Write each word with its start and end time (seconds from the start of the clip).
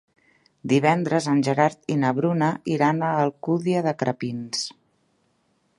Divendres 0.71 1.27
en 1.33 1.43
Gerard 1.47 1.91
i 1.95 1.97
na 2.05 2.13
Bruna 2.21 2.49
iran 2.77 3.05
a 3.07 3.11
l'Alcúdia 3.19 3.83
de 3.89 3.95
Crespins. 4.03 4.65